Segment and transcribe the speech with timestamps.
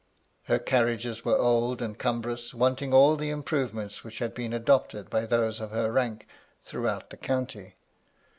[0.45, 5.11] Her carriages were old and cum brous, wanting all the improvements which had been adopted
[5.11, 6.25] by those of her rank
[6.63, 7.75] throughout the county.